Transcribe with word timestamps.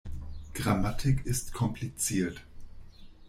Grammatik 0.55 1.27
ist 1.27 1.53
kompliziert. 1.53 2.41